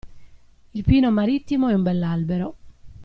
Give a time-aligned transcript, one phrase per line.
[0.73, 2.55] Il pino marittimo è un bell'albero.